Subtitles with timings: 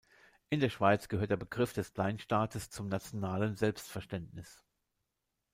[0.49, 4.65] In der Schweiz gehört der Begriff des Kleinstaates zum nationalen Selbstverständnis.